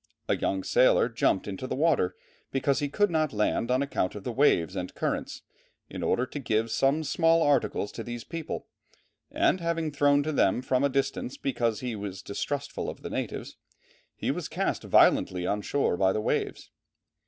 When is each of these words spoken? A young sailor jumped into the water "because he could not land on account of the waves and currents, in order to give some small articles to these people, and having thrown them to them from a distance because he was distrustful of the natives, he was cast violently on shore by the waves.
A 0.27 0.35
young 0.35 0.63
sailor 0.63 1.09
jumped 1.09 1.47
into 1.47 1.67
the 1.67 1.75
water 1.75 2.15
"because 2.51 2.79
he 2.79 2.89
could 2.89 3.11
not 3.11 3.31
land 3.33 3.69
on 3.69 3.83
account 3.83 4.15
of 4.15 4.23
the 4.23 4.31
waves 4.31 4.75
and 4.75 4.95
currents, 4.95 5.43
in 5.91 6.01
order 6.01 6.25
to 6.25 6.39
give 6.39 6.71
some 6.71 7.03
small 7.03 7.43
articles 7.43 7.91
to 7.91 8.03
these 8.03 8.23
people, 8.23 8.65
and 9.29 9.61
having 9.61 9.91
thrown 9.91 10.23
them 10.23 10.23
to 10.23 10.31
them 10.31 10.61
from 10.63 10.83
a 10.83 10.89
distance 10.89 11.37
because 11.37 11.81
he 11.81 11.95
was 11.95 12.23
distrustful 12.23 12.89
of 12.89 13.03
the 13.03 13.11
natives, 13.11 13.57
he 14.15 14.31
was 14.31 14.47
cast 14.47 14.83
violently 14.83 15.45
on 15.45 15.61
shore 15.61 15.95
by 15.97 16.11
the 16.11 16.21
waves. 16.21 16.71